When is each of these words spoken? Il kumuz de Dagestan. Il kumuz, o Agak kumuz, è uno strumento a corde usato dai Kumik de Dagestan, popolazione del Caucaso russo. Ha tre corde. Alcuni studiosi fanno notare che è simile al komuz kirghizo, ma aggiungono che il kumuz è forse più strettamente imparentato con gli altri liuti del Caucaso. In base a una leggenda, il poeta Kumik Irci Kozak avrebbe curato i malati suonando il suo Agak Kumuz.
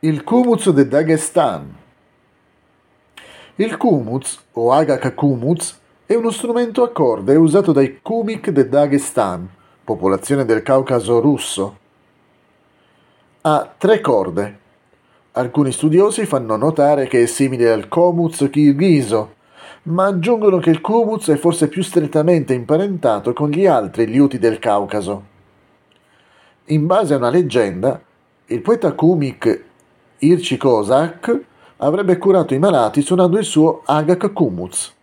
Il 0.00 0.22
kumuz 0.22 0.68
de 0.70 0.86
Dagestan. 0.86 1.74
Il 3.56 3.76
kumuz, 3.76 4.38
o 4.52 4.70
Agak 4.70 5.12
kumuz, 5.16 5.76
è 6.06 6.14
uno 6.14 6.30
strumento 6.30 6.84
a 6.84 6.92
corde 6.92 7.34
usato 7.34 7.72
dai 7.72 7.98
Kumik 8.00 8.50
de 8.50 8.68
Dagestan, 8.68 9.48
popolazione 9.82 10.44
del 10.44 10.62
Caucaso 10.62 11.18
russo. 11.18 11.78
Ha 13.40 13.74
tre 13.76 14.00
corde. 14.00 14.58
Alcuni 15.32 15.72
studiosi 15.72 16.26
fanno 16.26 16.54
notare 16.54 17.08
che 17.08 17.24
è 17.24 17.26
simile 17.26 17.68
al 17.68 17.88
komuz 17.88 18.48
kirghizo, 18.52 19.34
ma 19.84 20.06
aggiungono 20.06 20.58
che 20.58 20.70
il 20.70 20.80
kumuz 20.80 21.28
è 21.28 21.36
forse 21.36 21.66
più 21.66 21.82
strettamente 21.82 22.54
imparentato 22.54 23.32
con 23.32 23.50
gli 23.50 23.66
altri 23.66 24.06
liuti 24.06 24.38
del 24.38 24.60
Caucaso. 24.60 25.24
In 26.66 26.86
base 26.86 27.14
a 27.14 27.16
una 27.16 27.30
leggenda, 27.30 28.00
il 28.46 28.62
poeta 28.62 28.92
Kumik 28.92 29.66
Irci 30.20 30.56
Kozak 30.56 31.40
avrebbe 31.76 32.18
curato 32.18 32.52
i 32.52 32.58
malati 32.58 33.02
suonando 33.02 33.38
il 33.38 33.44
suo 33.44 33.82
Agak 33.84 34.32
Kumuz. 34.32 34.97